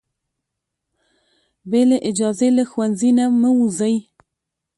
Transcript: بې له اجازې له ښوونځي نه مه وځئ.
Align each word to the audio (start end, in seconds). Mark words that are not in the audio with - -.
بې 1.69 1.81
له 1.89 1.97
اجازې 2.09 2.49
له 2.57 2.63
ښوونځي 2.71 3.09
نه 3.17 3.25
مه 3.39 3.49
وځئ. 3.57 3.95